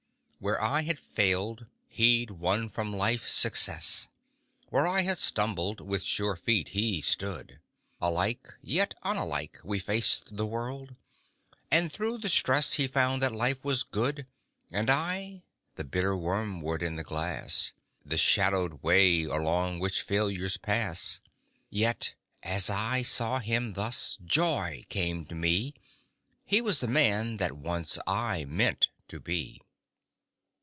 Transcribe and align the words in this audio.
Where 0.39 0.59
I 0.59 0.81
had 0.81 0.97
failed, 0.97 1.67
he'd 1.87 2.31
won 2.31 2.67
from 2.67 2.95
life, 2.97 3.27
Success; 3.27 4.09
Where 4.69 4.87
I 4.87 5.01
had 5.01 5.19
stumbled, 5.19 5.79
with 5.79 6.01
sure 6.01 6.35
feet 6.35 6.69
he 6.69 6.99
stood; 6.99 7.59
Alike 8.01 8.47
yet 8.59 8.95
unalike 9.03 9.59
we 9.63 9.77
faced 9.77 10.37
the 10.37 10.47
world, 10.47 10.95
And 11.69 11.91
through 11.91 12.17
the 12.17 12.27
stress 12.27 12.73
he 12.73 12.87
found 12.87 13.21
that 13.21 13.31
life 13.33 13.63
was 13.63 13.83
good 13.83 14.25
And 14.71 14.89
I? 14.89 15.43
The 15.75 15.83
bitter 15.83 16.17
wormwood 16.17 16.81
in 16.81 16.95
the 16.95 17.03
glass, 17.03 17.73
The 18.03 18.17
shadowed 18.17 18.81
way 18.81 19.25
along 19.25 19.77
which 19.77 20.01
failures 20.01 20.57
pass! 20.57 21.21
Yet 21.69 22.15
as 22.41 22.67
I 22.67 23.03
saw 23.03 23.37
him 23.37 23.73
thus, 23.73 24.17
joy 24.25 24.85
came 24.89 25.23
to 25.27 25.35
me 25.35 25.75
He 26.43 26.61
was 26.61 26.79
the 26.79 26.87
Man 26.87 27.37
that 27.37 27.55
Once 27.57 27.99
I 28.07 28.45
Meant 28.45 28.87
to 29.07 29.19
Be! 29.19 29.61